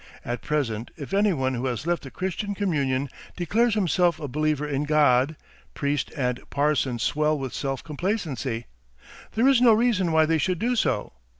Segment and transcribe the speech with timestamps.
[0.25, 3.07] At present if anyone who has left the Christian communion
[3.37, 5.35] declares himself a believer in God,
[5.75, 8.65] priest and parson swell with self complacency.
[9.33, 11.13] There is no reason why they should do so.